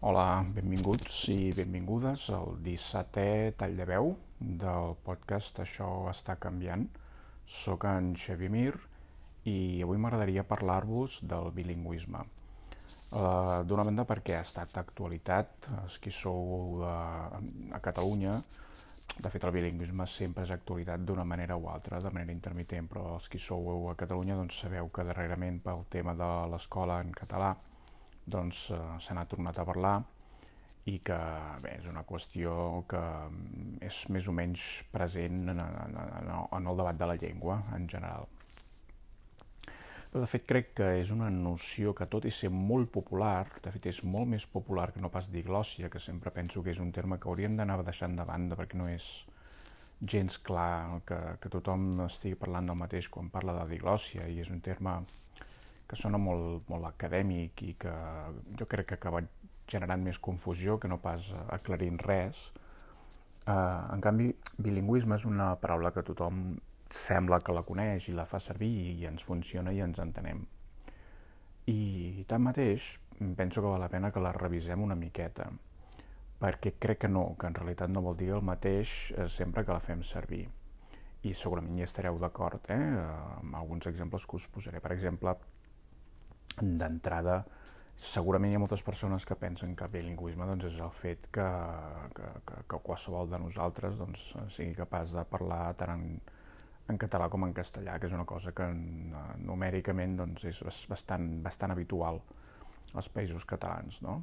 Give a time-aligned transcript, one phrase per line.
[0.00, 4.06] Hola, benvinguts i benvingudes al 17è tall de veu
[4.40, 6.86] del podcast Això està canviant.
[7.44, 8.78] Soc en Xavier Mir
[9.44, 12.22] i avui m'agradaria parlar-vos del bilingüisme.
[13.12, 16.94] Uh, D'una banda perquè ha estat actualitat, els qui sou de,
[17.76, 18.38] a Catalunya,
[19.20, 23.18] de fet el bilingüisme sempre és actualitat d'una manera o altra, de manera intermitent, però
[23.18, 27.52] els qui sou a Catalunya doncs sabeu que darrerament pel tema de l'escola en català
[28.32, 29.98] doncs eh, se n'ha tornat a parlar
[30.88, 31.18] i que
[31.62, 32.54] bé, és una qüestió
[32.88, 33.02] que
[33.84, 37.86] és més o menys present en, en, en, en el debat de la llengua en
[37.88, 38.26] general.
[40.10, 43.70] Però de fet crec que és una noció que tot i ser molt popular, de
[43.76, 46.90] fet és molt més popular que no pas diglòssia, que sempre penso que és un
[46.96, 49.06] terme que hauríem d'anar deixant de banda perquè no és
[50.00, 54.50] gens clar que, que tothom estigui parlant del mateix quan parla de diglòssia i és
[54.50, 54.96] un terme
[55.90, 57.92] que sona molt, molt acadèmic i que
[58.58, 59.26] jo crec que ha acabat
[59.70, 62.50] generant més confusió que no pas aclarint res.
[63.48, 64.28] Uh, en canvi,
[64.62, 66.58] bilingüisme és una paraula que tothom
[66.90, 70.42] sembla que la coneix i la fa servir i ens funciona i ens entenem.
[71.70, 72.92] I tanmateix,
[73.38, 75.46] penso que val la pena que la revisem una miqueta,
[76.40, 79.76] perquè crec que no, que en realitat no vol dir el mateix eh, sempre que
[79.76, 80.46] la fem servir.
[81.28, 82.80] I segurament hi estareu d'acord, eh?
[83.38, 84.80] amb alguns exemples que us posaré.
[84.80, 85.36] Per exemple,
[86.58, 87.42] d'entrada,
[88.00, 91.46] segurament hi ha moltes persones que pensen que bilingüisme doncs, és el fet que,
[92.16, 96.04] que, que, que qualsevol de nosaltres doncs, sigui capaç de parlar tant en,
[96.88, 98.66] en català com en castellà, que és una cosa que
[99.44, 102.22] numèricament doncs, és bastant, bastant habitual
[102.94, 104.00] als països catalans.
[104.02, 104.22] No?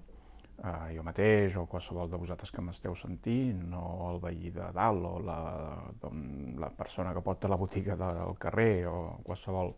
[0.57, 5.03] Uh, jo mateix o qualsevol de vosaltres que m'esteu sentint o el veí de dalt
[5.05, 5.37] o la,
[6.57, 8.95] la persona que porta la botiga del carrer o
[9.27, 9.69] qualsevol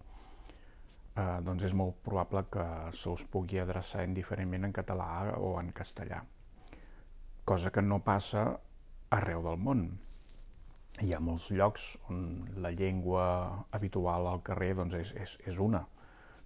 [1.19, 5.71] eh, doncs és molt probable que se us pugui adreçar indiferentment en català o en
[5.75, 6.21] castellà.
[7.49, 8.45] Cosa que no passa
[9.15, 9.85] arreu del món.
[11.01, 12.23] Hi ha molts llocs on
[12.63, 13.25] la llengua
[13.77, 15.85] habitual al carrer doncs, és, és, és una.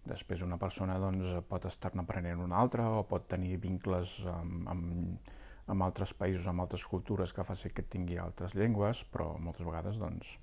[0.06, 5.34] Després una persona doncs, pot estar-ne aprenent una altra o pot tenir vincles amb, amb,
[5.74, 10.00] amb altres països, amb altres cultures que faci que tingui altres llengües, però moltes vegades
[10.02, 10.35] doncs,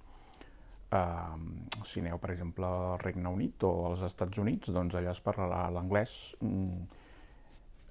[0.91, 1.37] Uh,
[1.87, 5.69] si aneu, per exemple, al Regne Unit o als Estats Units, doncs allà es parlarà
[5.71, 6.81] l'anglès mm,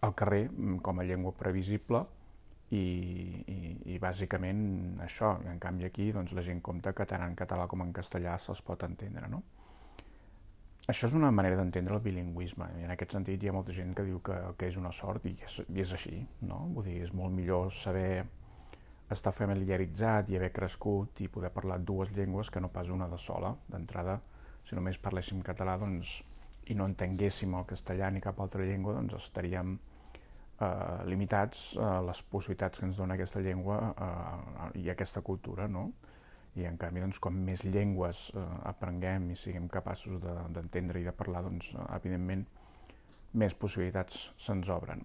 [0.04, 2.02] al carrer mm, com a llengua previsible
[2.76, 3.60] i, i,
[3.94, 5.38] i bàsicament això.
[5.48, 8.62] En canvi aquí doncs, la gent compta que tant en català com en castellà se'ls
[8.68, 9.32] pot entendre.
[9.32, 9.42] No?
[10.90, 13.92] Això és una manera d'entendre el bilingüisme i en aquest sentit hi ha molta gent
[13.98, 16.20] que diu que, que és una sort i és, i és així.
[16.50, 16.64] No?
[16.76, 18.26] Vull dir, és molt millor saber
[19.10, 23.18] estar familiaritzat i haver crescut i poder parlar dues llengües que no pas una de
[23.18, 23.56] sola.
[23.70, 24.20] D'entrada,
[24.62, 26.20] si només parléssim català doncs,
[26.70, 32.22] i no entenguéssim el castellà ni cap altra llengua, doncs estaríem eh, limitats a les
[32.22, 35.90] possibilitats que ens dona aquesta llengua eh, i aquesta cultura, no?
[36.58, 41.10] I en canvi, doncs, com més llengües eh, aprenguem i siguem capaços d'entendre de, i
[41.10, 42.46] de parlar, doncs, evidentment,
[43.42, 45.02] més possibilitats se'ns obren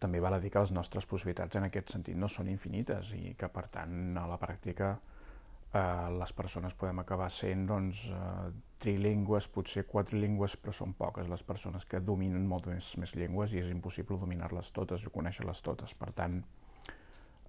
[0.00, 3.34] també val a dir que les nostres possibilitats en aquest sentit no són infinites i
[3.38, 8.48] que, per tant, a la pràctica eh, les persones podem acabar sent doncs, eh,
[8.80, 13.60] trilingües, potser quatrilingües, però són poques les persones que dominen molt més, més llengües i
[13.60, 15.94] és impossible dominar-les totes o conèixer-les totes.
[16.00, 16.40] Per tant,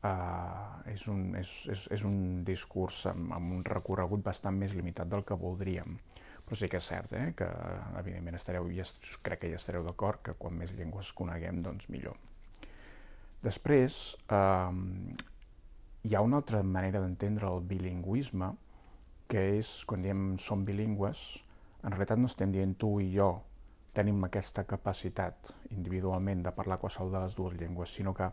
[0.03, 5.09] eh, és, un, és, és, és un discurs amb, amb un recorregut bastant més limitat
[5.09, 5.99] del que voldríem.
[6.41, 7.47] Però sí que és cert eh, que,
[8.01, 8.83] evidentment, estareu, i
[9.23, 12.19] crec que ja estareu d'acord que quan més llengües coneguem, doncs millor.
[13.41, 14.73] Després, eh,
[16.03, 18.51] hi ha una altra manera d'entendre el bilingüisme,
[19.31, 21.21] que és, quan diem som bilingües,
[21.81, 23.31] en realitat no estem dient tu i jo
[23.95, 28.29] tenim aquesta capacitat individualment de parlar qualsevol de les dues llengües, sinó que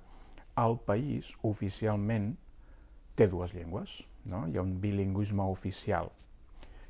[0.63, 2.33] el país oficialment
[3.17, 4.03] té dues llengües.
[4.29, 4.45] No?
[4.47, 6.11] Hi ha un bilingüisme oficial,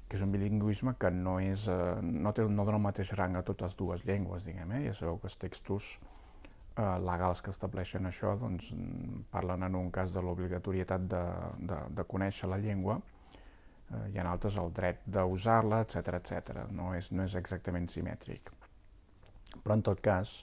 [0.09, 3.39] que és un bilingüisme que no, és, eh, no, té, no dona el mateix rang
[3.39, 4.87] a totes dues llengües, diguem, eh?
[4.89, 5.93] ja sabeu que els textos
[6.79, 8.73] legals que estableixen això doncs,
[9.33, 11.23] parlen en un cas de l'obligatorietat de,
[11.71, 16.63] de, de conèixer la llengua eh, i en altres el dret d'usar-la, etc etc.
[16.71, 18.53] No, és, no és exactament simètric.
[19.65, 20.37] Però en tot cas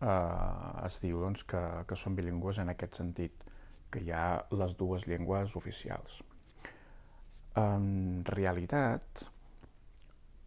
[0.00, 3.44] eh, es diu doncs, que, que són bilingües en aquest sentit,
[3.90, 6.20] que hi ha les dues llengües oficials.
[7.58, 9.24] En realitat,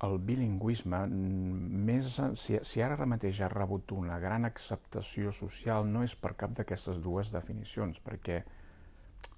[0.04, 2.10] el bilingüisme, més,
[2.40, 7.00] si, si ara mateix ha rebut una gran acceptació social, no és per cap d'aquestes
[7.04, 8.42] dues definicions, perquè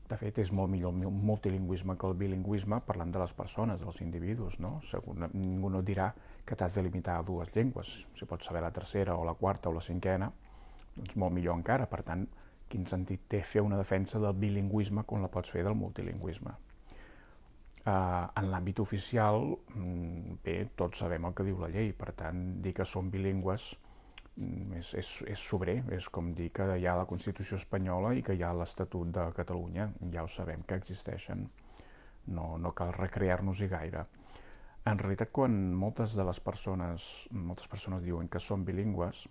[0.10, 4.02] de fet és molt millor el multilingüisme que el bilingüisme parlant de les persones, dels
[4.06, 4.80] individus, no?
[4.86, 6.12] Segur, ningú no dirà
[6.46, 9.70] que t'has de limitar a dues llengües, si pots saber la tercera o la quarta
[9.70, 10.30] o la cinquena,
[10.96, 12.24] Doncs molt millor encara, per tant,
[12.72, 16.56] quin sentit té fer una defensa del bilingüisme quan la pots fer del multilingüisme.
[17.86, 19.44] Uh, en l'àmbit oficial,
[19.76, 23.66] mm, bé, tots sabem el que diu la llei, per tant, dir que som bilingües
[24.42, 28.24] mm, és, és, és sobrer, és com dir que hi ha la Constitució espanyola i
[28.26, 31.46] que hi ha l'Estatut de Catalunya, ja ho sabem que existeixen,
[32.34, 34.08] no, no cal recrear-nos-hi gaire.
[34.90, 37.06] En realitat, quan moltes de les persones,
[37.38, 39.28] moltes persones diuen que són bilingües,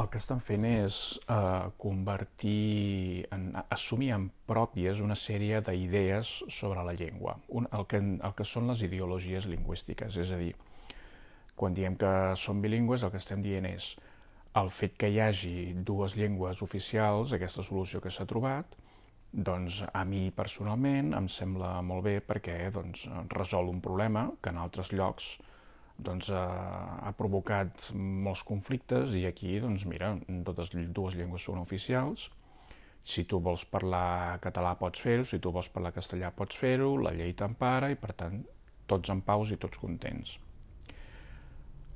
[0.00, 0.96] el que estan fent és
[1.28, 8.00] eh, convertir, en, assumir en pròpies una sèrie d'idees sobre la llengua, un, el, que,
[8.00, 10.16] el que són les ideologies lingüístiques.
[10.22, 10.54] És a dir,
[11.60, 13.92] quan diem que som bilingües, el que estem dient és
[14.60, 15.56] el fet que hi hagi
[15.86, 18.72] dues llengües oficials, aquesta solució que s'ha trobat,
[19.30, 24.58] doncs a mi personalment em sembla molt bé perquè doncs, resol un problema que en
[24.58, 25.36] altres llocs
[26.04, 26.44] doncs, ha,
[27.06, 30.14] ha provocat molts conflictes i aquí, doncs, mira,
[30.46, 32.28] totes dues llengües són oficials.
[33.10, 37.14] Si tu vols parlar català pots fer-ho, si tu vols parlar castellà pots fer-ho, la
[37.16, 38.42] llei t'empara i, per tant,
[38.90, 40.36] tots en paus i tots contents.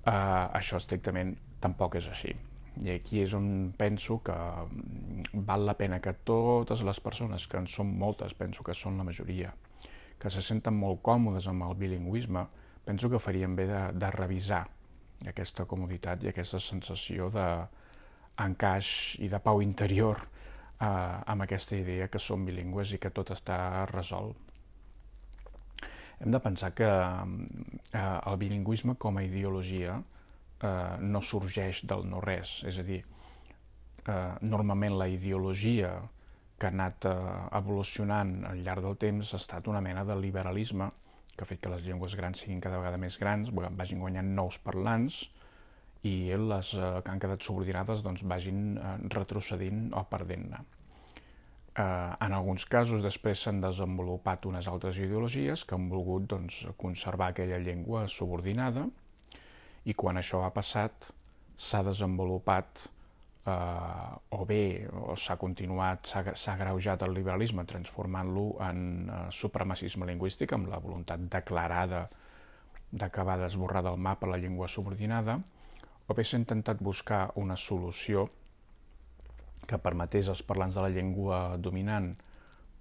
[0.04, 1.32] Uh, això estrictament
[1.64, 2.34] tampoc és així.
[2.82, 3.46] I aquí és on
[3.78, 8.66] penso que mm, val la pena que totes les persones, que en són moltes, penso
[8.66, 9.52] que són la majoria,
[10.18, 12.44] que se senten molt còmodes amb el bilingüisme,
[12.84, 14.64] penso que faríem bé de, de revisar
[15.28, 18.88] aquesta comoditat i aquesta sensació d'encaix
[19.24, 23.86] i de pau interior eh, amb aquesta idea que som bilingües i que tot està
[23.90, 24.36] resolt.
[26.20, 32.60] Hem de pensar que eh, el bilingüisme com a ideologia eh, no sorgeix del no-res,
[32.68, 33.00] és a dir,
[34.06, 35.96] eh, normalment la ideologia
[36.58, 37.16] que ha anat eh,
[37.58, 40.88] evolucionant al llarg del temps ha estat una mena de liberalisme
[41.34, 44.58] que ha fet que les llengües grans siguin cada vegada més grans, vagin guanyant nous
[44.64, 45.24] parlants
[46.04, 50.60] i les eh, que han quedat subordinades doncs, vagin eh, retrocedint o perdent-ne.
[51.74, 57.32] Eh, en alguns casos després s'han desenvolupat unes altres ideologies que han volgut doncs, conservar
[57.32, 58.86] aquella llengua subordinada
[59.84, 61.10] i quan això ha passat
[61.58, 62.86] s'ha desenvolupat
[63.46, 70.70] eh, o bé s'ha continuat, s'ha greujat el liberalisme transformant-lo en eh, supremacisme lingüístic amb
[70.72, 72.06] la voluntat declarada
[72.92, 75.38] d'acabar d'esborrar del mapa la llengua subordinada,
[76.06, 78.28] o bé s'ha intentat buscar una solució
[79.66, 82.12] que permetés als parlants de la llengua dominant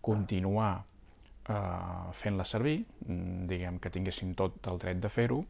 [0.03, 0.83] continuar
[1.49, 5.43] eh, fent-la servir, mm, diguem que tinguessin tot el dret de fer-ho,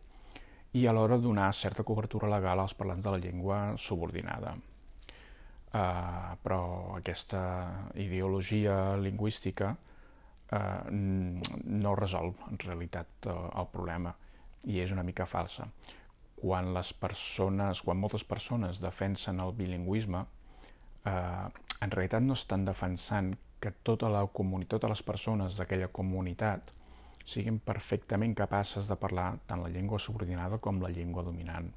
[0.74, 4.54] i alhora donar certa cobertura legal als parlants de la llengua subordinada.
[5.74, 7.40] Uh, però aquesta
[7.98, 14.12] ideologia lingüística uh, no resol en realitat uh, el problema
[14.70, 15.66] i és una mica falsa.
[16.38, 21.50] Quan les persones, quan moltes persones defensen el bilingüisme, uh,
[21.82, 26.70] en realitat no estan defensant que tota la comunitat, totes les persones d'aquella comunitat
[27.26, 31.74] siguin perfectament capaces de parlar tant la llengua subordinada com la llengua dominant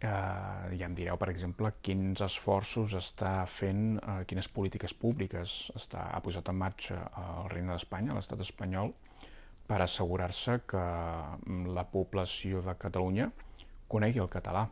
[0.00, 6.08] eh, ja em direu, per exemple, quins esforços està fent, eh, quines polítiques públiques està,
[6.14, 8.94] ha posat en marxa el Regne d'Espanya, l'estat espanyol,
[9.68, 13.30] per assegurar-se que mm, la població de Catalunya
[13.90, 14.66] conegui el català.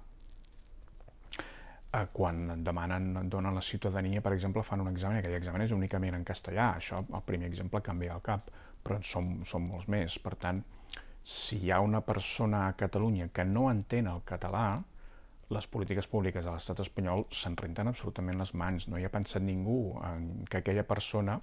[1.89, 6.17] Eh, quan demanen, donen la ciutadania, per exemple, fan un examen aquell examen és únicament
[6.17, 6.73] en castellà.
[6.81, 8.49] Això, el primer exemple, canvia el cap,
[8.83, 10.19] però som, som molts més.
[10.25, 10.61] Per tant,
[11.25, 14.71] si hi ha una persona a Catalunya que no entén el català,
[15.49, 18.89] les polítiques públiques de l'estat espanyol se'n renten absolutament les mans.
[18.89, 21.39] No hi ha pensat ningú en que aquella persona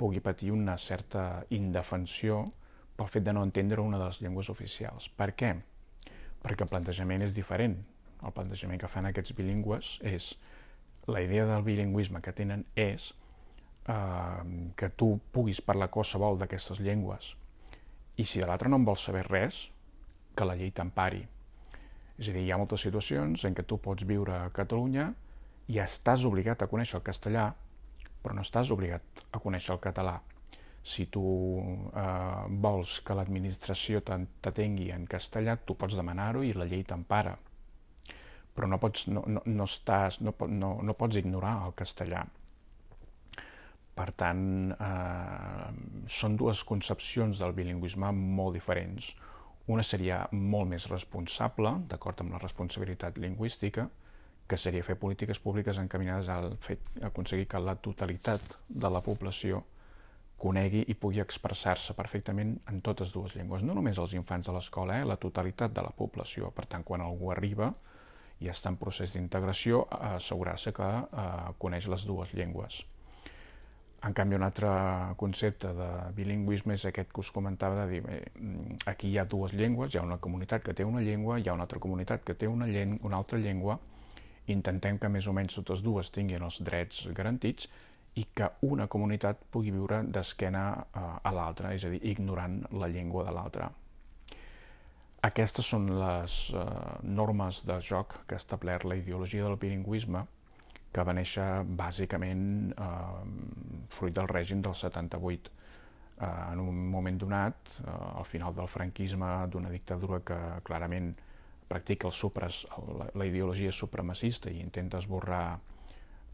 [0.00, 2.42] pugui patir una certa indefensió
[2.96, 5.10] pel fet de no entendre una de les llengües oficials.
[5.16, 5.52] Per què?
[6.42, 7.76] Perquè el plantejament és diferent.
[8.22, 10.32] El plantejament que fan aquests bilingües és...
[11.10, 13.08] La idea del bilingüisme que tenen és
[13.90, 14.42] eh,
[14.78, 17.32] que tu puguis parlar qualsevol d'aquestes llengües
[18.14, 19.64] i si de l'altre no en vols saber res,
[20.38, 21.24] que la llei t'empari
[22.18, 25.08] és a dir, hi ha moltes situacions en què tu pots viure a Catalunya
[25.72, 27.46] i estàs obligat a conèixer el castellà,
[28.22, 30.18] però no estàs obligat a conèixer el català.
[30.82, 31.22] Si tu
[31.94, 37.36] eh, vols que l'administració t'atengui en castellà, tu pots demanar-ho i la llei t'empara.
[38.52, 42.24] Però no pots, no, no, no, estàs, no, no, no pots ignorar el castellà.
[43.92, 45.68] Per tant, eh,
[46.10, 49.12] són dues concepcions del bilingüisme molt diferents
[49.70, 53.88] una seria molt més responsable, d'acord amb la responsabilitat lingüística,
[54.48, 59.62] que seria fer polítiques públiques encaminades al fet aconseguir que la totalitat de la població
[60.42, 64.98] conegui i pugui expressar-se perfectament en totes dues llengües, no només els infants de l'escola,
[64.98, 65.06] eh?
[65.06, 66.50] la totalitat de la població.
[66.50, 67.70] Per tant, quan algú arriba
[68.42, 69.84] i està en procés d'integració,
[70.16, 71.26] assegurar-se que eh,
[71.62, 72.80] coneix les dues llengües.
[74.02, 74.68] En canvi, un altre
[75.16, 78.22] concepte de bilingüisme és aquest que us comentava de dir,
[78.90, 81.54] aquí hi ha dues llengües, hi ha una comunitat que té una llengua, hi ha
[81.54, 83.78] una altra comunitat que té una, llengua, una altra llengua,
[84.50, 87.70] intentem que més o menys totes dues tinguin els drets garantits
[88.18, 92.90] i que una comunitat pugui viure d'esquena eh, a l'altra, és a dir, ignorant la
[92.90, 93.70] llengua de l'altra.
[95.22, 96.68] Aquestes són les eh,
[97.06, 100.26] normes de joc que ha establert la ideologia del bilingüisme,
[100.92, 101.46] que va néixer
[101.78, 105.52] bàsicament eh, fruit del règim del 78.
[106.20, 111.12] Eh, en un moment donat, eh, al final del franquisme, d'una dictadura que clarament
[111.68, 112.66] practica el supres,
[112.98, 115.58] la, la ideologia supremacista i intenta esborrar,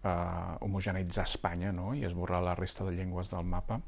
[0.03, 1.93] eh, homogeneitzar Espanya no?
[1.95, 3.81] i esborrar la resta de llengües del mapa,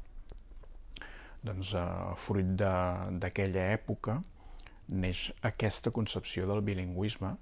[1.43, 1.85] doncs, eh,
[2.15, 4.21] fruit d'aquella època,
[4.91, 7.35] neix aquesta concepció del bilingüisme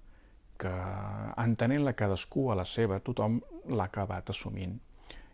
[0.60, 0.72] que,
[1.44, 3.40] entenent-la cadascú a la seva, tothom
[3.72, 4.78] l'ha acabat assumint.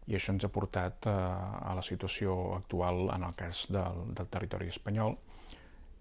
[0.06, 4.04] I això ens ha portat a, eh, a la situació actual en el cas del,
[4.18, 5.18] del territori espanyol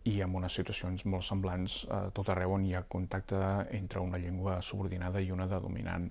[0.04, 3.40] i amb unes situacions molt semblants a eh, tot arreu on hi ha contacte
[3.78, 6.10] entre una llengua subordinada i una de dominant.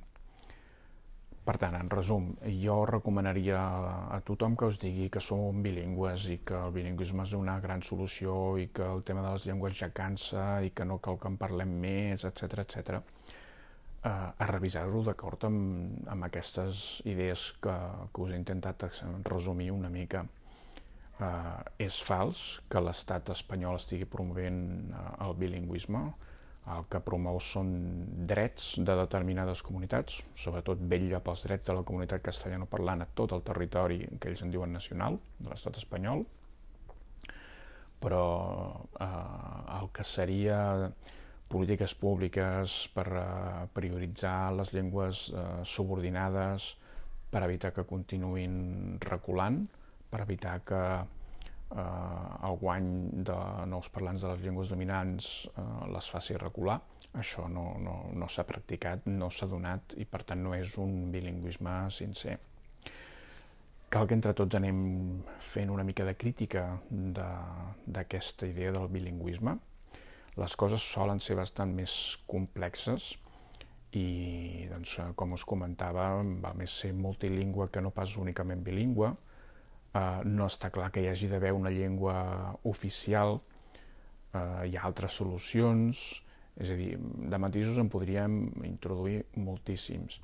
[1.43, 2.29] Per tant, en resum,
[2.63, 3.59] jo recomanaria
[4.15, 7.83] a tothom que us digui que som bilingües i que el bilingüisme és una gran
[7.83, 11.27] solució i que el tema de les llengües ja cansa i que no cal que
[11.27, 13.01] en parlem més, etc etc.
[14.03, 17.75] Eh, a revisar-ho d'acord amb, amb aquestes idees que,
[18.15, 18.88] que us he intentat
[19.27, 20.23] resumir una mica.
[21.19, 24.63] Eh, és fals que l'estat espanyol estigui promovent
[24.95, 26.07] eh, el bilingüisme,
[26.72, 27.72] el que promou són
[28.29, 33.43] drets de determinades comunitats, sobretot vella pels drets de la comunitat castellanoparlant a tot el
[33.43, 36.24] territori que ells en diuen nacional, de l'estat espanyol,
[38.03, 38.24] però
[39.00, 39.10] eh,
[39.79, 40.60] el que seria
[41.51, 43.25] polítiques públiques per eh,
[43.75, 46.74] prioritzar les llengües eh, subordinades,
[47.34, 49.63] per evitar que continuïn reculant,
[50.12, 50.82] per evitar que
[51.75, 52.89] eh, el guany
[53.30, 53.38] de
[53.70, 56.80] nous parlants de les llengües dominants eh, les faci recular.
[57.13, 61.12] Això no, no, no s'ha practicat, no s'ha donat i per tant no és un
[61.13, 62.39] bilingüisme sincer.
[63.94, 64.80] Cal que entre tots anem
[65.38, 69.53] fent una mica de crítica d'aquesta idea del bilingüisme.
[70.42, 71.94] Les coses solen ser bastant més
[72.25, 73.12] complexes
[73.94, 76.08] i, doncs, com us comentava,
[76.42, 79.12] va més ser multilingüe que no pas únicament bilingüe,
[79.93, 82.15] Uh, no està clar que hi hagi d'haver una llengua
[82.65, 86.00] oficial, uh, hi ha altres solucions,
[86.57, 90.17] és a dir, de matisos en podríem introduir moltíssims,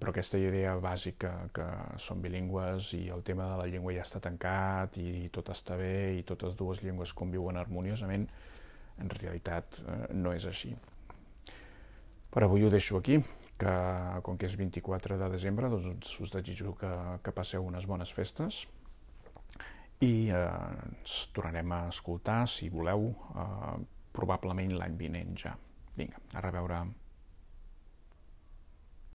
[0.00, 1.66] però aquesta idea bàsica que
[2.00, 6.16] són bilingües i el tema de la llengua ja està tancat i tot està bé
[6.16, 8.24] i totes dues llengües conviuen harmoniosament,
[9.04, 10.72] en realitat uh, no és així.
[12.32, 13.20] Per avui ho deixo aquí,
[13.60, 13.78] que
[14.24, 18.64] com que és 24 de desembre, doncs us desitjo que, que passeu unes bones festes,
[20.00, 20.44] i eh,
[20.88, 23.76] ens tornarem a escoltar, si voleu, eh,
[24.16, 25.54] probablement l'any vinent ja.
[25.96, 26.80] Vinga, a reveure.